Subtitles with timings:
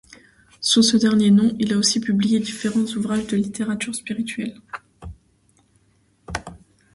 [0.61, 4.59] Sous ce dernier nom, il a aussi publié différents ouvrages de littérature spirituelle.